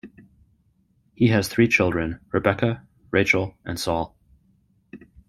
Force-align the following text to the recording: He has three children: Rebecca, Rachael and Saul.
He 1.13 1.27
has 1.27 1.47
three 1.47 1.67
children: 1.67 2.21
Rebecca, 2.31 2.83
Rachael 3.11 3.55
and 3.65 3.79
Saul. 3.79 4.17